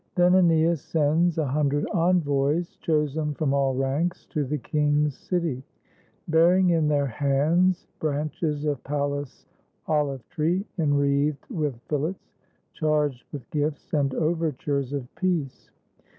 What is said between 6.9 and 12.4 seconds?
hands Branches of Pallas' olive tree, enwreathed With fillets,—